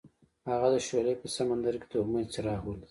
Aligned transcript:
هغه 0.49 0.67
د 0.73 0.75
شعله 0.87 1.13
په 1.21 1.27
سمندر 1.37 1.73
کې 1.81 1.87
د 1.91 1.93
امید 2.03 2.27
څراغ 2.33 2.61
ولید. 2.65 2.79